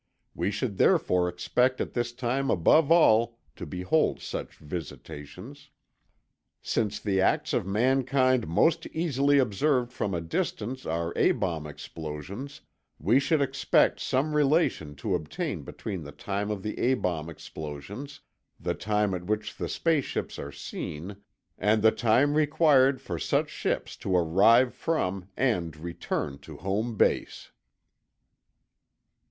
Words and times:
We 0.33 0.49
should 0.49 0.77
therefore 0.79 1.29
expect 1.29 1.79
at 1.79 1.93
this 1.93 2.11
time 2.11 2.49
above 2.49 2.91
all 2.91 3.37
to 3.55 3.67
behold 3.67 4.19
such 4.19 4.55
visitations. 4.55 5.69
"Since 6.59 6.99
the 6.99 7.21
acts 7.21 7.53
of 7.53 7.67
mankind 7.67 8.47
most 8.47 8.87
easily 8.87 9.37
observed 9.37 9.93
from 9.93 10.15
a 10.15 10.19
distance 10.19 10.87
are 10.87 11.13
A 11.15 11.33
bomb 11.33 11.67
explosions, 11.67 12.61
we 12.97 13.19
should 13.19 13.43
expect 13.43 13.99
some 13.99 14.35
relation 14.35 14.95
to 14.95 15.13
obtain 15.13 15.61
between 15.61 16.01
the 16.03 16.11
time 16.11 16.49
of 16.49 16.63
the 16.63 16.79
A 16.79 16.95
bomb 16.95 17.29
explosions, 17.29 18.21
the 18.59 18.73
time 18.73 19.13
at 19.13 19.25
which 19.25 19.55
the 19.55 19.69
space 19.69 20.05
ships 20.05 20.39
are 20.39 20.51
seen, 20.51 21.17
and 21.59 21.83
the 21.83 21.91
time 21.91 22.33
required 22.33 22.99
for 22.99 23.19
such 23.19 23.51
ships 23.51 23.95
to 23.97 24.17
arrive 24.17 24.73
from 24.73 25.29
and 25.37 25.77
return 25.77 26.39
to 26.39 26.57
home 26.57 26.97
base." 26.97 27.51